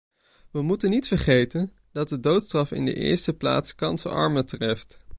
We 0.51 0.61
moeten 0.61 0.89
niet 0.89 1.07
vergeten 1.07 1.71
dat 1.91 2.09
de 2.09 2.19
doodstraf 2.19 2.71
in 2.71 2.85
de 2.85 2.93
eerste 2.93 3.33
plaats 3.33 3.75
kansarmen 3.75 4.45
treft. 4.45 4.97